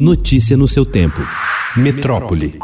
[0.00, 1.20] Notícia no seu tempo.
[1.76, 2.56] Metrópole.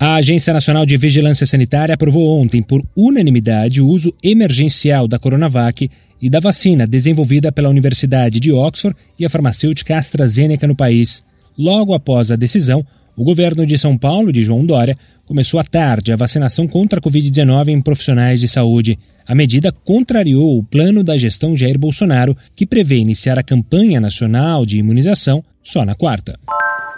[0.00, 5.88] A Agência Nacional de Vigilância Sanitária aprovou ontem, por unanimidade, o uso emergencial da Coronavac
[6.20, 11.22] e da vacina desenvolvida pela Universidade de Oxford e a farmacêutica AstraZeneca no país.
[11.56, 12.84] Logo após a decisão,
[13.18, 14.96] o governo de São Paulo, de João Dória,
[15.26, 18.96] começou à tarde a vacinação contra a Covid-19 em profissionais de saúde.
[19.26, 24.64] A medida contrariou o plano da gestão Jair Bolsonaro, que prevê iniciar a campanha nacional
[24.64, 26.38] de imunização só na quarta.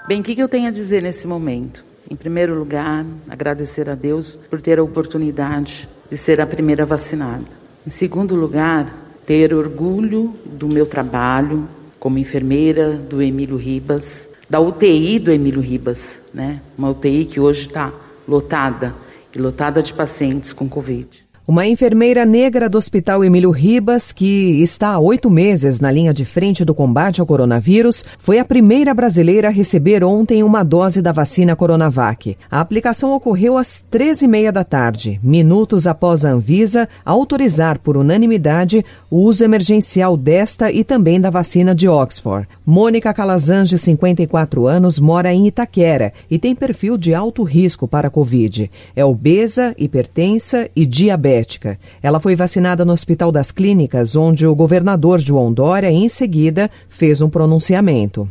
[0.06, 1.82] Bem, o que eu tenho a dizer nesse momento?
[2.10, 7.46] Em primeiro lugar, agradecer a Deus por ter a oportunidade de ser a primeira vacinada.
[7.86, 8.94] Em segundo lugar,
[9.24, 11.66] ter orgulho do meu trabalho
[11.98, 16.60] como enfermeira do Emílio Ribas da UTI do Emílio Ribas, né?
[16.76, 17.92] Uma UTI que hoje está
[18.26, 18.92] lotada
[19.32, 21.24] e lotada de pacientes com Covid.
[21.50, 26.24] Uma enfermeira negra do Hospital Emílio Ribas, que está há oito meses na linha de
[26.24, 31.10] frente do combate ao coronavírus, foi a primeira brasileira a receber ontem uma dose da
[31.10, 32.36] vacina Coronavac.
[32.48, 37.96] A aplicação ocorreu às treze e meia da tarde, minutos após a Anvisa autorizar por
[37.96, 42.46] unanimidade o uso emergencial desta e também da vacina de Oxford.
[42.64, 48.06] Mônica Calazans, de 54 anos, mora em Itaquera e tem perfil de alto risco para
[48.06, 48.70] a Covid.
[48.94, 51.78] É obesa, hipertensa e diabética diabética.
[52.02, 57.22] Ela foi vacinada no Hospital das Clínicas, onde o governador João Dória, em seguida, fez
[57.22, 58.28] um pronunciamento.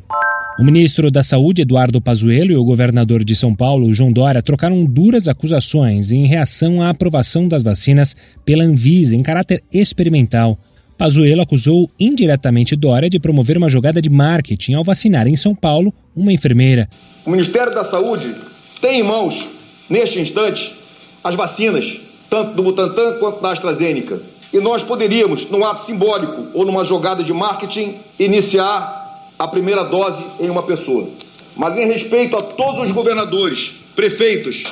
[0.59, 4.83] O ministro da Saúde, Eduardo Pazuello, e o governador de São Paulo, João Dória, trocaram
[4.83, 8.15] duras acusações em reação à aprovação das vacinas
[8.45, 10.57] pela Anvisa em caráter experimental.
[10.97, 15.93] Pazuello acusou indiretamente Dória de promover uma jogada de marketing ao vacinar em São Paulo
[16.13, 16.89] uma enfermeira.
[17.25, 18.35] O Ministério da Saúde
[18.81, 19.47] tem em mãos,
[19.89, 20.75] neste instante,
[21.23, 24.22] as vacinas tanto do Butantan quanto da AstraZeneca.
[24.52, 30.25] E nós poderíamos, num ato simbólico ou numa jogada de marketing, iniciar a primeira dose
[30.39, 31.08] em uma pessoa.
[31.55, 34.64] Mas em respeito a todos os governadores, prefeitos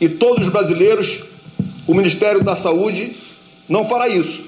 [0.00, 1.20] e todos os brasileiros,
[1.86, 3.12] o Ministério da Saúde
[3.68, 4.44] não fará isso.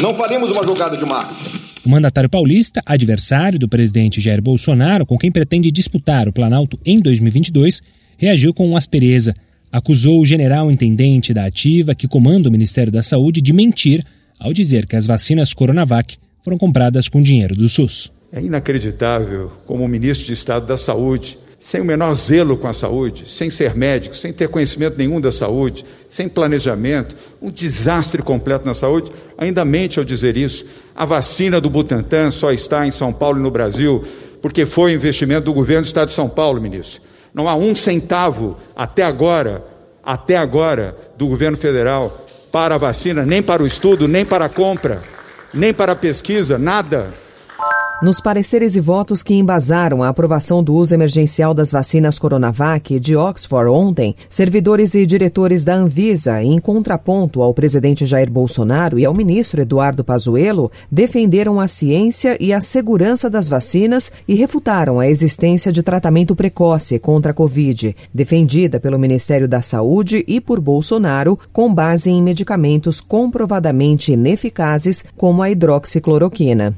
[0.00, 1.62] Não faremos uma jogada de marketing.
[1.84, 7.00] O mandatário paulista, adversário do presidente Jair Bolsonaro, com quem pretende disputar o Planalto em
[7.00, 7.82] 2022,
[8.16, 9.34] reagiu com aspereza
[9.72, 14.04] acusou o general intendente da Ativa, que comanda o Ministério da Saúde, de mentir
[14.38, 18.12] ao dizer que as vacinas Coronavac foram compradas com dinheiro do SUS.
[18.30, 22.74] É inacreditável como o ministro de Estado da Saúde, sem o menor zelo com a
[22.74, 28.66] saúde, sem ser médico, sem ter conhecimento nenhum da saúde, sem planejamento, um desastre completo
[28.66, 30.66] na saúde, ainda mente ao dizer isso.
[30.92, 34.04] A vacina do Butantan só está em São Paulo e no Brasil
[34.42, 37.00] porque foi investimento do governo do Estado de São Paulo, ministro.
[37.34, 39.64] Não há um centavo até agora,
[40.02, 44.48] até agora, do governo federal para a vacina, nem para o estudo, nem para a
[44.48, 45.02] compra,
[45.54, 47.14] nem para a pesquisa, nada.
[48.02, 53.14] Nos pareceres e votos que embasaram a aprovação do uso emergencial das vacinas Coronavac de
[53.14, 59.14] Oxford ontem, servidores e diretores da Anvisa, em contraponto ao presidente Jair Bolsonaro e ao
[59.14, 65.70] ministro Eduardo Pazuello, defenderam a ciência e a segurança das vacinas e refutaram a existência
[65.70, 71.72] de tratamento precoce contra a Covid, defendida pelo Ministério da Saúde e por Bolsonaro, com
[71.72, 76.74] base em medicamentos comprovadamente ineficazes como a hidroxicloroquina.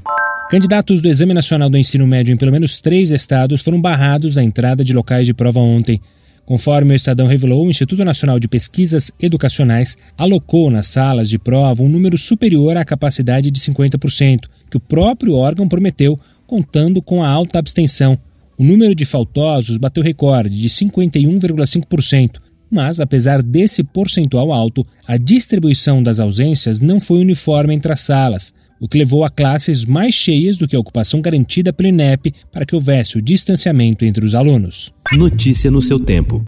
[0.47, 4.43] Candidatos do Exame Nacional do Ensino Médio em pelo menos três estados foram barrados da
[4.43, 5.99] entrada de locais de prova ontem.
[6.45, 11.81] Conforme o Estadão revelou, o Instituto Nacional de Pesquisas Educacionais alocou nas salas de prova
[11.81, 17.27] um número superior à capacidade de 50%, que o próprio órgão prometeu, contando com a
[17.27, 18.15] alta abstenção.
[18.55, 22.35] O número de faltosos bateu recorde de 51,5%,
[22.69, 28.53] mas, apesar desse percentual alto, a distribuição das ausências não foi uniforme entre as salas
[28.85, 32.67] o que levou a classes mais cheias do que a ocupação garantida pelo INEP para
[32.67, 34.93] que houvesse o distanciamento entre os alunos.
[35.11, 36.43] Notícia no seu tempo.